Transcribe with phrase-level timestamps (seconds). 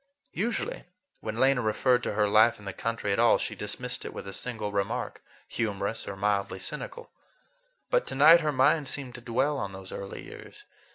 [0.33, 0.85] Usually,
[1.19, 4.25] when Lena referred to her life in the country at all, she dismissed it with
[4.25, 7.11] a single remark, humorous or mildly cynical.
[7.91, 10.63] But to night her mind seemed to dwell on those early years.